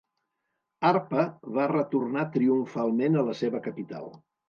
[0.91, 1.27] Arpa
[1.59, 4.15] va retornar triomfalment a la seva capital.